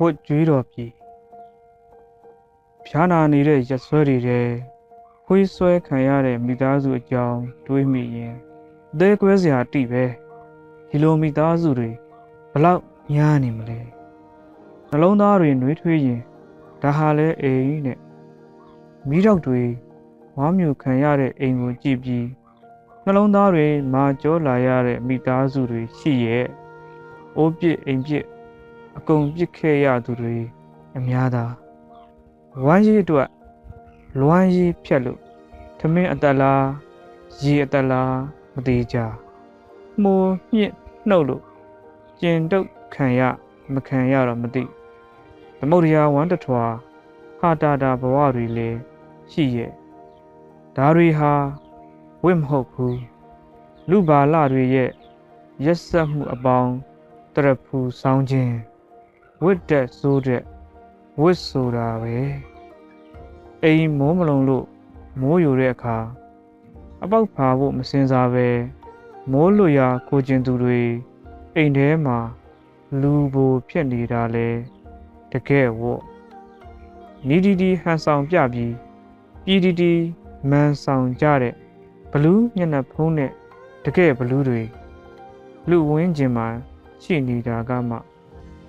[0.00, 0.92] ဝတ်ကြွေးတော်ပြေး
[2.86, 4.48] ဖြားနာနေတဲ့ရဆွဲတွေတဲ့
[5.26, 8.34] ခွေးဆွဲခံရတဲ့မိသားစုအကြောင်းတွေးမိရင်
[8.92, 10.04] အသေးကွဲစရာတိပဲ
[10.88, 11.90] ဒီလိုမိသားစုတွေ
[12.56, 12.82] ဘလောက်
[13.12, 13.78] များနေမလဲ
[14.90, 16.20] နှလုံးသားတွေနှွေးထွေးရင်
[16.82, 17.98] ဒါဟာလဲအိမ်နဲ့
[19.08, 19.62] မိတော့တွေ
[20.36, 22.26] ဝါမျိုးခံရတဲ့အိမ်ကိုကြည့်ပြီး
[23.04, 26.46] နှလုံးသားတွေမာကြောလာရတဲ့မိသားစုတွေရှိရဲ့
[27.36, 28.24] အိုးပြစ်အိမ်ပြစ်
[28.96, 30.36] အကုန်ပြစ်ခဲ့ရသူတွေ
[30.96, 31.44] အများသာ
[32.64, 33.28] ဝမ်းရည်အတွက်
[34.20, 35.20] လွမ်းရည်ဖြတ်လို့
[35.78, 36.64] ထမင်းအတက်လား
[37.42, 38.14] ရေအတက်လား
[38.54, 38.96] မသေးကြ
[40.02, 40.14] မှု
[40.54, 40.72] ညှစ်
[41.08, 41.44] နှုတ်လို့
[42.20, 43.20] ကျင်တုတ်ခံရ
[43.72, 44.64] မခံရတော့မသိ
[45.58, 46.64] သမုဒ္ဒရာဝမ်းတထွာ
[47.38, 48.78] ဟာတာတာဘဝတွေလည်း
[49.30, 49.72] ရှိရဲ့
[50.76, 51.32] ဒါတွေဟာ
[52.24, 53.00] ဝိမဟုတ်ဘူး
[53.90, 54.90] လူပါလတွေရဲ့
[55.64, 56.72] ရက်ဆက်မှုအပေါင်း
[57.34, 58.54] တရဖူဆောင်းခြင်း
[59.42, 60.42] ဝတ်တက်ဆိုးတဲ့
[61.20, 62.16] ဝတ်ဆိုတာပဲ
[63.62, 64.66] အိမ်မိုးမလုံးလို့
[65.20, 65.96] မိုးယူတဲ့အခါ
[67.02, 68.48] အပေါက်ဖာဖို့မစင်စားပဲ
[69.30, 70.82] မိုးလွရာကိုကျင်သူတွေ
[71.56, 72.18] အိမ်ထဲမှာ
[73.00, 74.48] လူဘူဖြစ်နေတာလဲ
[75.32, 76.02] တကယ်ဝတ်
[77.28, 78.74] နီဒီဒီဟန်ဆောင်ပြပြီး
[79.44, 79.92] ပြည်တီတီ
[80.50, 81.54] မန်ဆောင်ကြတဲ့
[82.10, 83.30] ဘလူးမျက်နှာဖုံးတဲ့
[83.84, 84.62] တကယ်ဘလူးတွေ
[85.68, 86.46] လူဝင်းကျင်မှာ
[87.02, 87.96] ရှိနေတာကမှ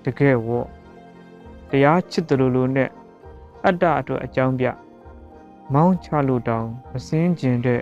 [0.06, 0.68] တကယ်ဝတ်
[1.70, 2.90] တရားချစ်တယ်လို့လို့နဲ့
[3.66, 4.66] အတ္တအတွက်အကြောင်းပြ
[5.74, 7.82] မောင်းချလို့တောင်မစင်းကျင်တဲ့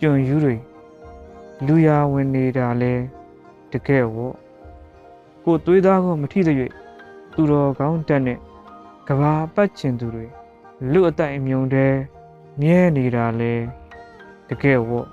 [0.00, 0.56] ကြွန်ယူတွေ
[1.66, 2.94] လူရဝင်နေတာလဲ
[3.74, 4.34] တကယ်ဝတ်
[5.44, 6.56] ကိုသွေးသားကိုမထိတဲ့၍
[7.34, 8.38] သူတော်ကောင်းတက်နဲ့
[9.08, 10.26] ကဘာပတ်ချင်သူတွေ
[10.92, 11.92] လူအတိုင်အမြုံတဲ့
[12.60, 13.54] မြဲနေတာလဲ
[14.48, 15.08] တကယ်ဝတ်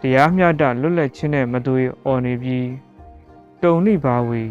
[0.00, 2.68] တရားမျှတလွတ်လပ်ခြင်းနဲ့မတူရအော်နေပြီး
[3.62, 4.42] တုံနိဘာဝီ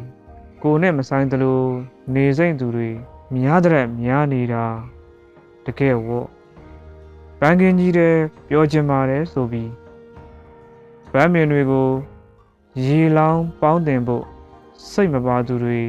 [0.63, 1.61] ကိုနဲ့မဆိုင်သလို
[2.13, 2.89] နေစိမ့်သူတွေ
[3.35, 4.65] များတဲ့များနေတာ
[5.65, 6.27] တကယ်ဝတ်
[7.39, 8.15] ဘန်ကင်ကြီးတဲ့
[8.49, 9.71] ပြောချင်ပါတယ်ဆိုပြီး
[11.11, 11.89] ဗမ်းမြင်တွေကို
[12.85, 14.25] ရေလောင်းပေါင်းတင်ဖို့
[14.91, 15.81] စိတ်မပါသူတွေ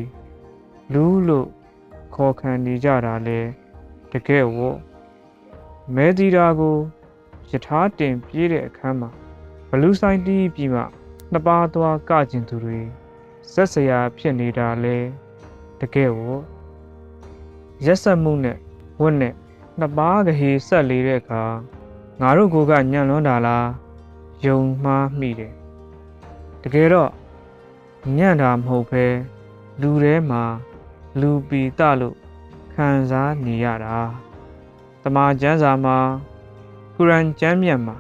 [0.92, 1.48] လူလို့
[2.14, 3.40] ခေါ်ခံနေကြတာလဲ
[4.12, 4.79] တကယ်ဝတ်
[5.94, 6.77] မဲတီတာကို
[7.51, 9.11] ယထာတင်ပြေးတဲ့အခန်းမှာ
[9.68, 10.83] ဘလူးဆိုင်တီးပြီးမှ
[11.33, 12.81] နှစ်ပါးသွားကကျင်သူတွေ
[13.53, 14.96] ဆက်စရာဖြစ်နေတာလဲ
[15.81, 16.42] တကယ်ဝတ်
[17.85, 18.59] ရက်ဆက်မှုနဲ့
[19.01, 19.35] ဝတ်နဲ့
[19.79, 21.42] နှစ်ပါးကလေးဆက်လေတဲ့အခါ
[22.20, 23.68] ငါတို့ကိုကညံ့လွန်းတာလား
[24.44, 25.58] ယုံမှားမိတယ်
[26.62, 27.11] တကယ်တော့
[28.16, 29.05] ညံ့တာမဟုတ်ပဲ
[29.81, 30.42] လူထဲမှာ
[31.21, 32.16] လူပီတလို့
[32.73, 33.97] ခံစားနေရတာ
[35.03, 35.97] တမာကျမ်းစာမှာ
[36.94, 37.97] ကုရ်အန်ကျမ်းမြတ်မှာ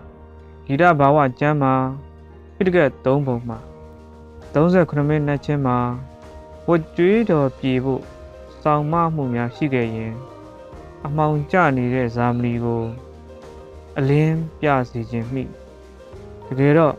[0.64, 1.74] ဂီတဘာဝကျမ်းမှာ
[2.54, 3.58] ပိဋကတ်၃ပုံမှာ
[4.52, 5.78] 38မိနစ်ချင်းမှာ
[6.68, 8.02] ဝတ်ကြွေးတော်ပြေဖို့
[8.62, 10.14] စောင့်မမှုများရှိခဲ့ရင်
[11.04, 12.82] အမှောင်ကျနေတဲ့ဇာမလီကို
[13.98, 15.42] အလင်းပြစီခြင်းမိ
[16.46, 16.94] တကယ်တော့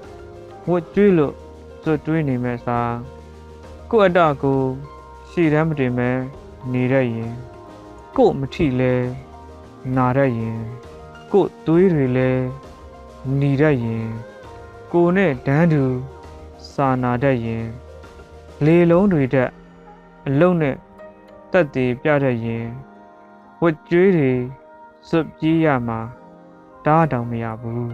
[0.69, 1.33] ဝတ်ကြွေးလို့
[1.81, 2.95] စွတ်တွေးနေမဲ့စား
[3.89, 4.61] ကို့အတကို
[5.29, 6.09] ရှည်တမ်းမတင်မဲ
[6.71, 7.33] နေရရင်
[8.17, 8.93] ကို့မထိလဲ
[9.95, 10.59] နာရရင်
[11.31, 12.29] ကို့သွေးတွေလဲ
[13.37, 14.07] หนีတတ်ရင်
[14.91, 15.83] ကိုနဲ့ဒန်းတူ
[16.73, 17.65] စာနာတတ်ရင်
[18.65, 19.51] လေလုံးတွေတက်
[20.27, 20.75] အလုံးနဲ့
[21.51, 22.65] တက်တည်ပြတတ်ရင်
[23.61, 24.33] ဝတ်ကြွေးတွေ
[25.07, 25.99] စွတ်ပြေးရမှာ
[26.85, 27.91] တားတောင်မရဘူး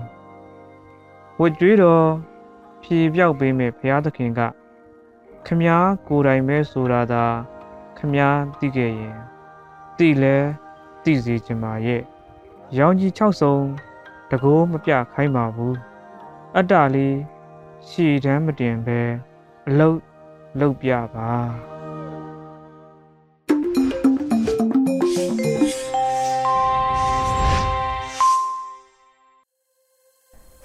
[1.40, 2.08] ဝတ်ကြွေးတော့
[2.88, 4.42] ဖြေပြောက်ပေးမဲ့ဘုရားသခင်က
[5.46, 7.26] ခမားကိုယ်တိုင်ပဲဆိုတာသာ
[7.98, 9.18] ခမားသိခဲ့ရင်
[9.98, 10.38] သိလဲ
[11.04, 12.02] သိစေချင်ပါရဲ့
[12.78, 13.56] ရောင်ကြီး6စုံ
[14.32, 15.76] တကိုးမပြခိုင်းပါဘူး
[16.56, 17.18] အတ္တလေး
[17.90, 19.00] ရှည်တမ်းမတင်ပဲ
[19.68, 20.00] အလုတ်
[20.60, 21.32] လုတ်ပြပါ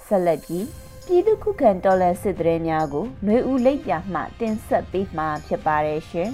[0.05, 6.31] ဆက်လက်ပြီး ပြည်သူခုခံတော်လှန်စစ်တရေများကိုຫນွေဦးလိပ်ပြမှတင်ဆက်ပေးမှာဖြစ်ပါတယ်ရှင်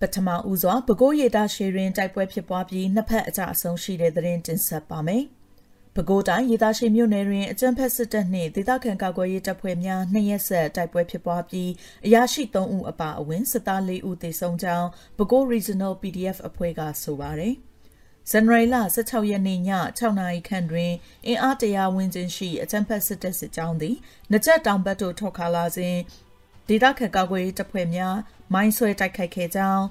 [0.00, 5.24] ပထမဦးစွာပဲခူးရည်သားရှည်ရင်တိုက်ပွဲဖြစ်ပွားပြီးနှစ်ဖက်အကြအဆုံးရှိတဲ့သတင်းတင်ဆက်ပါမယ်။
[5.94, 11.70] ပဲခူးတိုင်းရေသားရှိမြို့နယ်တွင်အကြမ်းဖက်စစ်တပ်နှင့်ဒေသခံကာကွယ်ရေးတပ်ဖွဲ့များနှစ်ရက်ဆက်တိုက်ပွဲဖြစ်ပွားပြီး
[12.06, 17.54] အရာရှိ3ဦးအပါအဝင်စစ်သား4ဦးသေဆုံးကြောင်းပဲခူး Regional PDF အဖွဲ့ကဆိုပါတယ်။
[18.30, 19.60] ဇန်နဝါရီလ16ရက်နေ့ည
[19.98, 20.92] 6နာရီခန့်တွင်
[21.26, 23.96] အင်အားတရာဝန်းကျင်ရှိအကြမ်းဖက်စစ်တပ်စစ်ကြောင်းသည်
[24.32, 25.96] နကြက်တောင်ဘက်သို့ထွက်ခါလာစဉ်
[26.68, 28.16] ဒေသခံကာကွယ်ရေးတပ်ဖွဲ့များ
[28.52, 29.84] မိုင်းဆွဲတိုက်ခိုက်ခဲ့ကြောင်း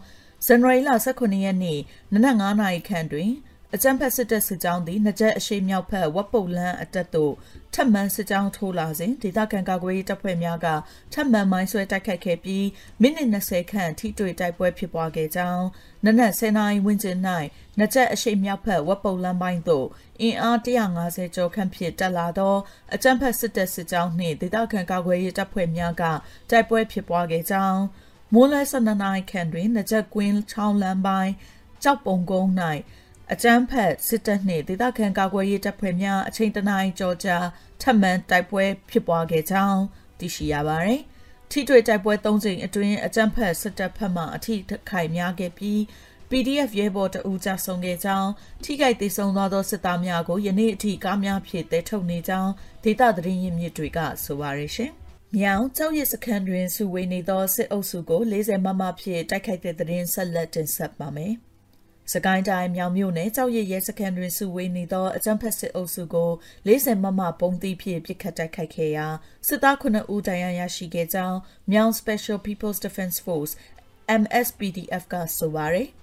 [0.46, 1.80] ဇန်နဝါရီလ18ရက်နေ့
[2.14, 3.32] နနက်9နာရီခန့်တွင်
[3.76, 7.34] အကြမ်းဖက်စစ်တပ်စစ်ကြောင်းသည်နှစ်ကျက်အရှိမြောက်ဖက်ဝက်ပုတ်လန်းအတက်သို့
[7.74, 10.68] ထပ်မံစစ်ကြောင်းထိုးလာစဉ်ဒေသခံကာကွယ်ရေးတပ်ဖွဲ့များက
[11.14, 12.66] ထပ်မံမိုင်းဆွဲတိုက်ခိုက်ခဲ့ပြီး
[13.02, 15.66] မိနစ်20ခန့်ထိတွေ့တိုက်ပွဲဖြစ်ပွားခဲ့ကြောင်း
[16.06, 17.18] နနက်10နာရီဝန်းကျင်၌
[17.78, 19.88] နှစ်ကျက်အရှိမြောက်ဖက်ဝက်ပုတ်လန်းပိုင်းသို့
[20.22, 20.58] အင်အား
[20.98, 22.56] 150ကျော်ခန့်ဖြင့်တက်လာသော
[22.94, 26.04] အကြမ်းဖက်စစ်တပ်စစ်ကြောင်းနှင့်ဒေသခံကာကွယ်ရေးတပ်ဖွဲ့များက
[26.50, 27.82] တိုက်ပွဲဖြစ်ပွားခဲ့ကြောင်း
[28.34, 31.34] မိုးလဲ12နာရီခန့်တွင်နှစ်ကျက်ကွင်းချောင်းလမ်းပိုင်း
[31.84, 32.52] ကြောက်ပုံကုန်း၌
[33.34, 37.38] အကြမ်းဖက်စစ်တပ်နှင့်ဒေသခံကာကွယ်ရေးတပ်ဖွဲ့များအချိန်တနာရီကြောကြာ
[37.82, 39.82] ထပ်မံတိုက်ပွဲဖြစ်ပွားခဲ့ကြောင်း
[40.20, 41.02] သိရှိရပါသည်။
[41.52, 44.56] ထိတွေ့တိုက်ပွဲ၃ကြိမ်အတွင်းအကြမ်းဖက်စစ်တပ်ဖက်မှအထိ
[44.90, 45.80] ခိုက်များခဲ့ပြီး
[46.30, 48.30] PDF ရဲဘော်တဦးကြဆုံးခဲ့ကြောင်း
[48.64, 52.52] ထိခိုက်ဒေဆုံးသွားသောစစ်သားများကိုယနေ့အထိကားများဖြင့်တဲထုတ်နေကြောင်း
[52.84, 54.92] ဒေသသတင်းရင်းမြစ်တွေကဆိုပါရရှင်။
[55.38, 61.36] မြောင်ကျောက်ရစ်စခန်းတွင်စုဝေးနေသောစစ်အုပ်စုကို40မမဖြင့်တိုက်ခိုက်တဲ့သတင်းဆက်လက်တင်ဆက်ပါမယ်။
[62.12, 66.32] စကိုင်းတိုင်းမြောင်မြို့နယ်ကြောက်ရည်ရဲစခန်းတွင်စုဝေးနေသောအကြမ်းဖက်စစ်အုပ်စုကို
[66.68, 69.08] 40မမပုံသီးဖြင့်ပစ်ခတ်တိုက်ခိုက်ခဲ့ရာ
[69.48, 71.40] စစ်သား9ဦးတရားရရှိခဲ့ကြောင်း
[71.72, 73.54] မြောင် Special People's Defense Force
[74.22, 75.90] MSPDF ကဆိုပါတယ်။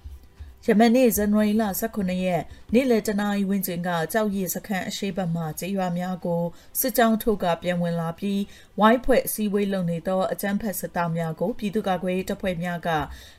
[0.67, 2.43] ယမန်နေ့ဇန်နဝါရီလ18ရက်
[2.73, 6.43] နေ့လယ်တနာရီဝန်းကျင်ကကြောက်ရည်စခန်းအရှိတ်မှကျေးရွာများကို
[6.79, 8.41] စစ်ကြောင်းထုတ်ကပြန်ဝင်လာပြီး
[8.79, 12.89] ဝိုင်းဖွဲ့အစည်းအဝေးလုပ်နေသောအကြမ်းဖက်စစ်သားများကိုပြည်သူ့ကာကွယ်ရေးတပ်ဖွဲ့များက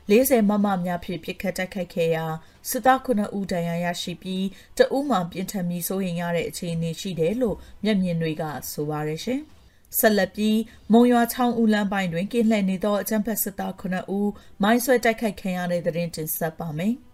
[0.09, 2.25] 40မမများဖြင့်ပစ်ခတ်တိုက်ခိုက်ခဲ့ရာ
[2.69, 4.45] စစ်သား9ဦးဒဏ်ရာရရှိပြီး
[4.77, 9.41] တအူးမှပြင်းထန်ပြီးစိုးရိမ်ရတဲ့အခြေအနေရှိတယ်လို့မျက်မြင်တွေကဆိုပါရရှင်။
[9.99, 10.59] ဆက်လက်ပြီး
[10.91, 13.83] မုံရွာချောင်းဦးလမ်းပိုင်းတွင်ကင်းလှည့်နေသောအကြမ်းဖက်စစ်သား9
[14.17, 14.31] ဦး
[14.63, 16.95] မိုင်းဆွဲတိုက်ခိုက်ခံရတဲ့တဲ့တင်တင်ဆက်ပါမယ်။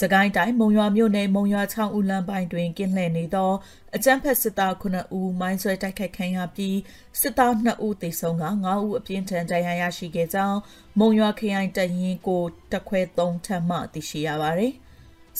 [0.00, 3.52] စကိုင်းတိုင်းမုံရွာမြို့နယ်မုံရွာချောင်းဦးလမ်းပိုင်းတွင်ကင်းလှည့်နေသော
[3.96, 6.78] အကြမ်းဖက်စစ်သား9ဦးမိုင်းဆွဲတိုက်ခိုက်ခံရပြီး
[7.20, 10.58] စစ်သား2ဦးသေဆုံးက9ဦးအပြင်းထန်ဒဏ်ရာရရှိခဲ့ကြောင်း
[10.98, 14.72] မုံရွာခရိုင်တရင်ကိုတက်ခွဲ3ထပ်မှသိရှိရပါသည်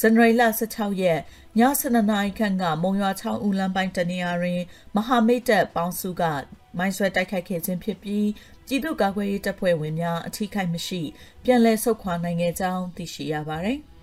[0.00, 1.20] ဇန်နဝါရီလ16ရက်
[1.58, 4.60] ည7:00နာရီခန့်ကမုံရွာချောင်းဦးလမ်းပိုင်းတနေရာတွင်
[4.96, 6.22] မဟာမိတ်တပ်ပေါင်းစုက
[6.78, 8.28] မိုင်းဆွဲတိုက်ခိုက်ခဲ့ခြင်းဖြစ်ပြီး
[8.66, 11.02] ပြည်သူ့ကာကွယ်ရေးတပ်ဖွဲ့ဝင်များအထိခိုက်မရှိ
[11.44, 13.80] ပြန်လည်ဆုတ်ခွာနိုင်ခဲ့ကြောင်းသိရှိရပါသည်။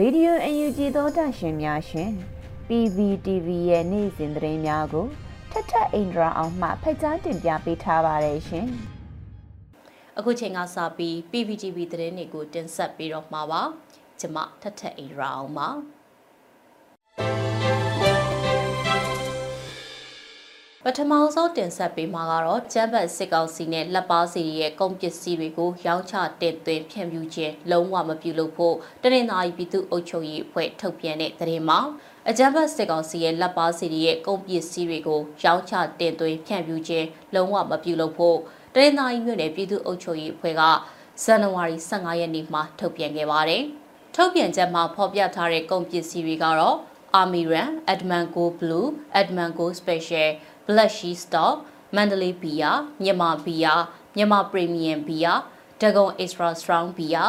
[0.00, 2.10] Radio UNG သောတာရှင်များရှင်
[2.68, 5.06] PVTV ရဲ့နေ့စဉ်သတင်းများကို
[5.50, 8.66] ထထအင်ဒရာအောင်မှဖက်ကြားတင်ပြပေးထားပါတယ်ရှင်။
[10.18, 13.62] အခုချိန်ကစပြီး PVTV သတင်းတွေကိုတင်ဆက်ပြီးတော့မှာပါ။
[14.20, 15.68] ကျွန်မထထအင်ဒရာအောင်ပါ။
[20.86, 31.80] ပထမဆုံးတင်ဆက်ပေးမှာကတော့ကျန်းဘတ်စစ်ကောင်စီနဲ့လက်ပါစီရဲ့ကုန်ပစ္စည်းတွေကိုရောင်းချတင်သွင်းဖြန့်ဖြူးခြင်းလုံးဝမပြုလုပ်ဖို့တနင်္သာရီပြည်သူ့အုပ်ချုပ်ရေးအဖွဲ့ထုတ်ပြန်တဲ့သတင်းမှာ
[32.28, 38.36] အကြမ်းဖက်စစ်ကောင်စီရဲ့လက်ပါစီရဲ့ကုန်ပစ္စည်းတွေကိုရောင်းချတင်သွင်းဖြန့်ဖြူးခြင်းလုံးဝမပြုလုပ်ဖို့
[38.74, 40.62] တနင်္သာရီမြို့နယ်ပြည်သူ့အုပ်ချုပ်ရေးအဖွဲ့က
[41.22, 43.62] ဇန်နဝါရီ15ရက်နေ့မှာထုတ်ပြန်ခဲ့ပါတယ်။
[44.14, 46.78] ထုတ်ပြန်ချက်မှာဖော်ပြထားတဲ့ကုန်ပစ္စည်းတွေကတော့
[47.14, 50.28] Army Run, Adman Go Blue, Adman Go Special
[50.68, 51.56] Black Sheep Stock
[51.96, 52.70] မန္တလေးဘီယာ
[53.02, 53.74] မြန်မာဘီယာ
[54.16, 55.32] မြန်မာ Premium ဘီယာ
[55.80, 57.24] ဒဂုံ Extra Strong ဘီယာ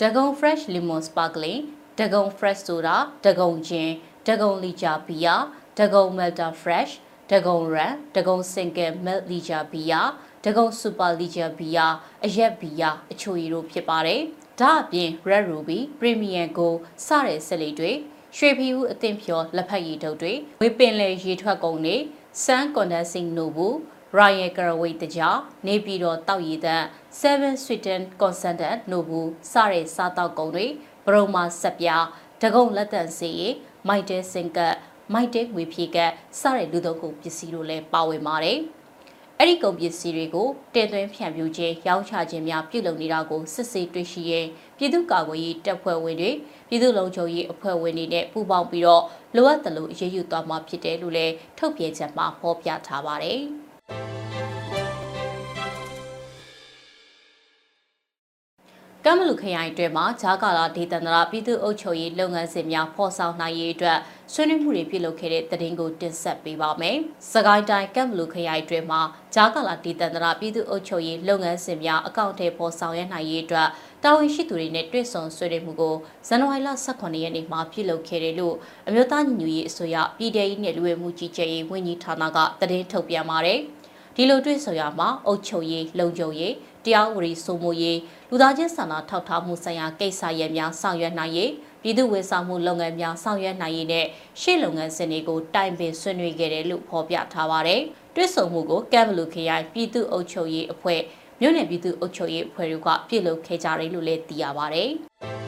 [0.00, 1.62] ဒဂုံ Fresh Lemon Sparkling
[1.98, 3.90] ဒဂုံ Fresh Soda ဒဂုံဂျင်
[4.26, 5.34] ဒဂုံလီချာဘီယာ
[5.78, 6.92] ဒဂုံ Melta Fresh
[7.30, 10.00] ဒဂုံ Ran ဒဂုံ Single Milk လီချာဘီယာ
[10.44, 11.86] ဒဂုံ Super လီချာဘီယာ
[12.24, 14.22] အရက်ဘီယာအချိုရည်တို့ဖြစ်ပါတယ်
[14.60, 16.68] ဒါအပြင် Red Ruby Premium Go
[17.06, 17.92] စတဲ့ဆက်လေးတွေ
[18.36, 21.96] ရွှေဖီဦးအသင့်ဖြော်လက်ဖက်ရည်တုပ်တွေဝေပင်လေရေထွက်ကုန်တွေ
[22.44, 23.78] စန်ကွန်ဒန်စင်နိုဘူး
[24.16, 25.20] ရိုင်ယယ်ကရဝိတ်တကြ
[25.66, 26.82] နေပြည်တော်တောက်ရည်တန်
[27.20, 30.66] 7 Sweden Constant နိုဘူးစတဲ့စားတောက်ကုန်တွေ
[31.06, 31.88] ဘရုံမာဆက်ပြ
[32.42, 33.48] ဒဂုံလက်တန်စီရီ
[33.88, 34.74] မိုက်တဲစင်ကတ်
[35.14, 38.58] မိုက်တဲငွေဖြေကတ်စတဲ့လူသုံးကုန်ပစ္စည်းတို့လည်းပါဝင်ပါတယ်
[39.38, 44.46] အဲ့ဒီကုန်ပစ္စည်းတွေကိုတင်သွင်းဖြန့်ဖြူးခြင်းရောင်းချခြင်းများပြုလုပ်နေတာကိုစစ်ဆေးတွေ့ရှိရင်
[44.76, 46.30] ပြည်သူ့ကာကွယ်ရေးတပ်ဖွဲ့ဝင်တွေ
[46.68, 49.02] ပြည်သူ့လုံခြုံရေးအဖွဲ့ဝင်တွေနဲ့ပူးပေါင်းပြီးတော့
[49.36, 53.42] လိုအပ်သလိုအရေးယူသွားမှာဖြစ်တယ်လို့လည်းထုတ်ပြန်ချက်မှာဖော်ပြထားပါတယ်။
[59.10, 63.98] ကမ်မလူခရိုင်အတွင်းမှာဂျာကာလာဒေသန္တရပြည်သူ့အုပ်ချုပ်ရေးလုပ်ငန်းစဉ်များဖော်ဆောင်နိုင်ရေးအတွက်
[64.32, 66.96] ဆွေးနွေးမှုတွေပြုလုပ်ခဲ့တဲ့သတင်းကိုတင်ဆက်ပေးပါမယ်။
[67.32, 69.00] စကိုင်းတိုင်းကမ်မလူခရိုင်အတွင်းမှာ
[69.34, 73.68] ဂျာကာလာဒေသန္တရပြည်သူ့အုပ်ချုပ်ရေးလုပ်ငန်းစဉ်များအကောင့်ထဲပေါ်ဆောင်ရနိုင်ရေးအတွက်
[74.04, 75.96] တာဝန်ရှိသူတွေနဲ့တွေ့ဆုံဆွေးနွေးမှုကို
[76.28, 78.54] ဇန်နဝါရီလ18ရက်နေ့မှာပြုလုပ်ခဲ့တယ်လို့
[78.88, 83.60] အမျိုးသားညီညွတ်ရေးအစိုးရပြည်ထရေးနဲ့လူဝင်မှုကြီးကြပ်ရေးဝန်ကြီးဌာနကသတင်းထုတ်ပြန်ပါတယ်။
[84.16, 87.98] ဒီလိုတွေ့ဆုံရမှာအုပ်ချုပ်ရေးလုံခြုံရေးတရားဝရီစိုးမိုးရေး
[88.30, 94.06] လူသားချင်းစာနာထောက်ထားမှုဆိုင်ရာကိစ္စရပ်များဆောင်ရွက်နိုင်ရေးပြည်သူ့ဝန်ဆောင်မှုလုပ်ငန်းများဆောင်ရွက်နိုင်ရေးနဲ့
[94.40, 97.80] ရှေ့လုပ်ငန်းစဉ်တွေကိုတိုင်ပင်ဆွေးနွေးခဲ့တယ်လို့ဖော်ပြထားပါတယ်။
[98.14, 101.00] တွဲဆုံမှုကိုကမ်ဘလူခရိုင်ပြည်သူ့အုပ်ချုပ်ရေးအဖွဲ့
[101.40, 104.90] မြို့နယ်ပြည်သူ့အုပ်ချုပ်ရေးအဖွဲ့တို့ကပြုလုပ်ခဲ့ကြတယ်လို့လည်းသိရပါတယ်။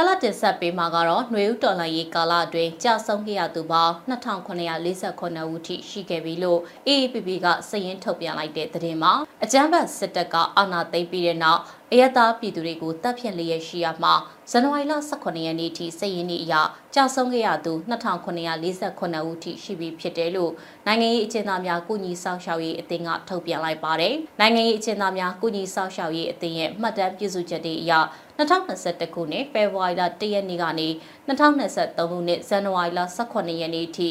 [0.00, 9.12] ဆက်လက်တင်ဆက်ပေးမှာကတော့ຫນွေဦးတော်လှန်ရေးကာလအတွင်းကြာဆုံးခဲ့ရသူပေါင်း2948ဦးထိရှိခဲ့ပြီလို့ AAPP ကစည်ရင်းထုတ်ပြန်လိုက်တဲ့သတင်းမှာ
[9.44, 11.60] အကြမ်းဖက်စစ်တပ်ကအာဏာသိမ်းပြီးတဲ့နောက်
[11.92, 14.14] အယက်သားပြည်သူတွေကိုတပ်ဖြတ်လျက်ရှိရမှာ
[14.50, 16.54] ဇန်နဝါရီလ18ရက်နေ့ထိစည်ရင်းနေ့အရ
[16.94, 20.52] ကြာဆုံးခဲ့ရသူ2948ဦးထိရှိပြီဖြစ်တယ်လို့
[20.86, 27.92] နိုင်ငံရေးအကျဉ်းသားများကုညီဆောင်ရှောက်ရေးအသင်းကထုတ်ပြန်လိုက်ပါတယ်။နိုင်ငံရေးအကျဉ်းသားများကုညီဆောင်ရှောက်ရေးအသင်းရဲ့မှတ်တမ်းပြုစုချက်တွေအရ
[28.40, 30.88] 2021ခုနှစ်ဖေဖော်ဝါရီလ1ရက်နေ့ကနေ
[31.28, 34.08] 2023ခုနှစ်ဇန်နဝါရီလ18ရက်နေ့ထိ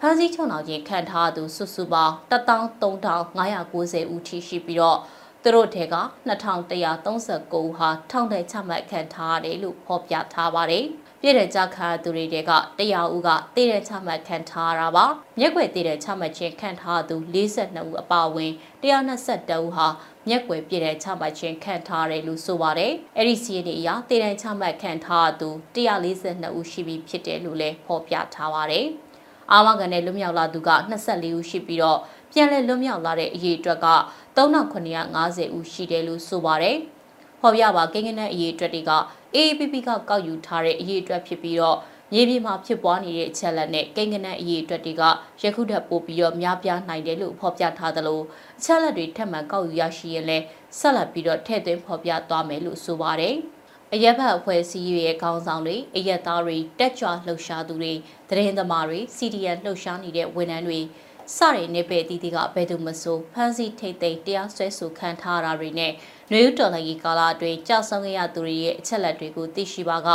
[0.00, 4.98] ဖမ်းဆီးချုပ်နှောင်ခြင်းခံထားသူစုစုပေါင်း13590ဦးထိရှိပြီးတော့
[5.42, 5.96] သူတို့ထဲက
[6.28, 10.86] 2139ဦးဟာထောင်ထဲချမှတ်ခံထားရတယ်လို့ဖော်ပြထားပါတယ်။
[11.26, 15.04] ပြည်တဲ့ကြခါသူတွေတဲက100ဦးကတည်တဲ့ချမှတ်ခံထားရတာပါ။
[15.38, 19.86] မြက်ွယ်တည်တဲ့ချမှတ်ခြင်းခံထားသူ42ဦးအပါအဝင်122ဦးဟာ
[20.28, 28.86] မျက်ွယ်ပြည်တဲ့ချမှတ်ခြင်းခံထားတယ်လို့ဆိုပါတယ်။အဲ့ဒီစီးရင်အရာတည်တဲ့ချမှတ်ခံထားသူ142ဦးရှိပြီဖြစ်တယ်လို့လည်းဖော်ပြထားပါတယ်။
[29.52, 31.98] အာမခံနဲ့လွတ်မြောက်လာသူက24ဦးရှိပြီးတော့
[32.32, 33.88] ပြန်လည်လွတ်မြောက်လာတဲ့အရေးအတွက်က
[34.36, 36.78] 3950ဦးရှိတယ်လို့ဆိုပါတယ်။
[37.40, 38.92] ဖော်ပြပါကိန်းဂဏန်းအရေးအတွက်တွေက
[39.36, 41.78] AAPP ကကောက်ယူထားတဲ့အရေးအတွက်ဖြစ်ပြီးတော့
[42.12, 45.02] မြေပြင်မှာဖြစ်ပွားနေတဲ့အချက်လက်နဲ့ကိန်းဂဏန်းအရေးအတွက်တွေက
[45.42, 48.20] ယခုထပ်ပိုပြီးတော့များပြားနိုင်တယ်လို့ဖော်ပြထားသလို
[48.58, 50.44] အချက်လက်တွေထပ်မံကောက်ယူရရှိရင်လည်း
[50.78, 53.36] ဆက်လက်ပြီးတော့ထည့်သွင်းဖော်ပြသွားမယ်လို့ဆိုပါတယ်။
[53.94, 57.92] အရက်ဘတ်အဖွဲ့အစည်းရဲ့ခေါင်းဆောင်တွေအရက်သားတွေတက်ကြွလှုပ်ရှားသူတွေ
[58.28, 60.80] သတင်းသမားတွေ CDN လှုပ်ရှားနေတဲ့ဝန်ထမ်းတွေ
[61.36, 65.92] စတဲ့နေပေတီတီကဘယ်သူမဆိုဖမ်းဆီးထိတ်သိမ်းတရားစွဲဆိုခံထားရတာတွေနဲ့
[66.30, 70.08] ຫນွေဦးတော်လှန်ရေးကာလအတွင်းကြာဆုံးခဲ့ရသူတွေရဲ့အချက်လက်တွေကိုသိရှိပါက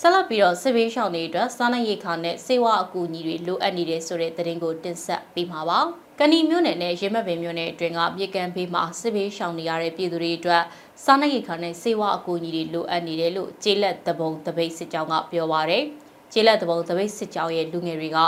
[0.00, 5.78] ဆက်လက်ပြီးတော့စစ်ဘေးရှောင်တွေအတွက်စားနပ်ရိက္ခာနဲ့စေဝါအကူအညီတွေလိုအပ်နေတဲ့ဆိုတဲ့သတင်းကိုတင်ဆက်ပေးမှာပါ။
[6.20, 10.62] ကဏီမြို့နယ်နဲ့ရေမက်ပင်မြို့နယ်အတွင်းကမြေကန်ဘေးမှာစစ်ဘေးရှောင်နေရတဲ့ပြည်သူတွေအတွက်
[11.04, 15.86] စားနပ်ရိက္ခာနဲ့စေဝါအကူအညီတွေလိုအပ်နေတယ်လို့ကျေးလက်တပုံတပိတ်စစ်ကြောင်းကပြောပါရယ်။
[16.36, 18.18] ကျေးလက်တပုံတပိတ်စစ်ကြောင်းရဲ့လူငယ်တွေက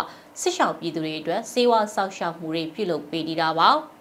[0.40, 3.70] စစ်ရှောင်ပြည်သူတွေအတွက်စေဝါစောက်ရှောက်မှုတွေပြုလုပ်ပေးနေတာပါ။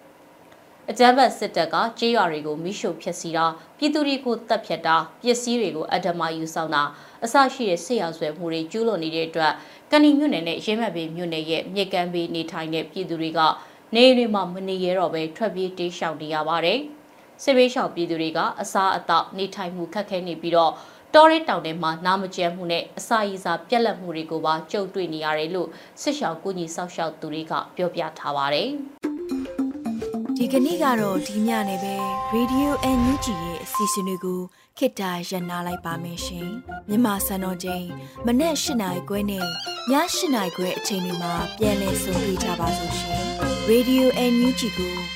[0.90, 3.46] အကြမ်းဖက်စစ်တပ်ကကြေးရွာတွေကိုမိရှုဖျက်ဆီးတာ
[3.78, 6.82] ပြည်သူတွေကိုတပ်ဖြတ်တာပစ္စည်းတွေကိုအဓမ္မယူဆောင်တာ
[7.24, 9.52] အစရှိတဲ့စစ်ရာဇဝဲမှုတွေကျူးလွန်နေတဲ့အတွက်
[9.90, 13.40] ကန်နီမြို့နယ်နဲ့ရဲမတ်ဘေးမြို့နယ်ရဲ့မြေကမ်းဘေးနေထိုင်တဲ့ပြည်သူတွေက
[13.94, 16.78] နေတွေမှာမနေရတော့ပဲထွက်ပြေးတေးရှောင်နေရပါတယ်
[17.42, 20.72] စစ်ဘေးရှောင်ပြည်သူတွေကအစားအသောက်နေထိုင်မှုခက်ခဲနေပြီးတော့
[21.16, 25.68] တောရဲတောင်ထဲမှာနာမကျန်းမှုနဲ့အစာရည်စာပြက်လက်မှုတွေကိုပါကြုံတွေ့နေရတယ်လို့
[26.02, 28.68] စစ်ရှောင်ကူညီဆောက်ရှောက်သူတွေကပြောပြထားပါတယ်။
[30.36, 31.94] ဒီကနေ့ကတော့ဒီညနေပဲ
[32.34, 34.40] Radio NUG ရဲ့အစီအစဉ်လေးကို
[34.78, 36.48] ခေတ္တရ延လိုက်ပါမယ်ရှင်
[36.88, 37.86] မြန်မာစံတော်ချိန်
[38.26, 39.46] မနေ့၈နိုင်ခွဲနဲ့ည
[39.92, 43.22] ၈နိုင်ခွဲအချိန်တွေမှာပြောင်းလဲဆိုပြကြပါလို့ရှင်
[43.70, 45.15] Radio NUG ကို